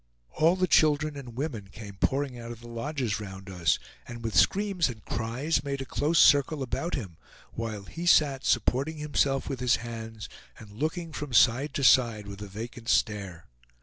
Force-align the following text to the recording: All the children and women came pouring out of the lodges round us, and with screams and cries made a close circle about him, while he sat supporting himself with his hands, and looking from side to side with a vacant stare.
All 0.31 0.55
the 0.55 0.65
children 0.65 1.15
and 1.15 1.37
women 1.37 1.67
came 1.67 1.93
pouring 1.97 2.39
out 2.39 2.51
of 2.51 2.59
the 2.61 2.67
lodges 2.67 3.19
round 3.19 3.51
us, 3.51 3.77
and 4.07 4.23
with 4.23 4.35
screams 4.35 4.89
and 4.89 5.05
cries 5.05 5.63
made 5.63 5.79
a 5.79 5.85
close 5.85 6.17
circle 6.17 6.63
about 6.63 6.95
him, 6.95 7.17
while 7.53 7.83
he 7.83 8.07
sat 8.07 8.43
supporting 8.43 8.97
himself 8.97 9.47
with 9.47 9.59
his 9.59 9.75
hands, 9.75 10.27
and 10.57 10.71
looking 10.71 11.13
from 11.13 11.33
side 11.33 11.75
to 11.75 11.83
side 11.83 12.25
with 12.25 12.41
a 12.41 12.47
vacant 12.47 12.89
stare. 12.89 13.45